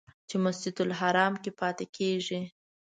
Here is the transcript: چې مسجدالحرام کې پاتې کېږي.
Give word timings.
چې 0.29 0.35
مسجدالحرام 0.45 1.33
کې 1.43 1.51
پاتې 1.59 1.85
کېږي. 1.95 2.41